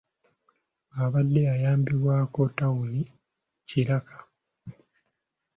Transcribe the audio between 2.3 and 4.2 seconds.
ttawuni kkiraaka.